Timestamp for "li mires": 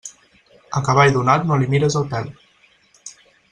1.65-1.99